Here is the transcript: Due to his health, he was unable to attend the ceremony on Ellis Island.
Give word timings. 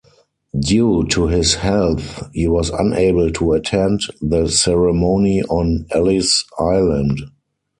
Due 0.59 1.03
to 1.09 1.27
his 1.27 1.53
health, 1.53 2.27
he 2.33 2.47
was 2.47 2.71
unable 2.71 3.29
to 3.31 3.53
attend 3.53 4.01
the 4.19 4.47
ceremony 4.47 5.43
on 5.43 5.85
Ellis 5.91 6.43
Island. 6.57 7.19